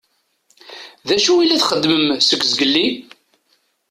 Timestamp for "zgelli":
2.51-2.87